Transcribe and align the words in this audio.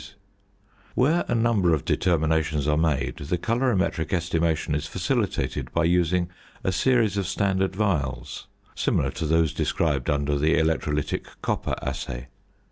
Where 0.95 1.25
a 1.27 1.35
number 1.35 1.75
of 1.75 1.85
determinations 1.85 2.67
are 2.67 2.75
made 2.75 3.17
the 3.17 3.37
colorimetric 3.37 4.11
estimation 4.13 4.73
is 4.73 4.87
facilitated 4.87 5.71
by 5.73 5.83
using 5.83 6.31
a 6.63 6.71
series 6.71 7.17
of 7.17 7.27
standard 7.27 7.75
phials 7.75 8.47
similar 8.73 9.11
to 9.11 9.27
those 9.27 9.53
described 9.53 10.09
under 10.09 10.39
the 10.39 10.57
Electrolytic 10.57 11.27
Copper 11.43 11.75
Assay. 11.83 12.29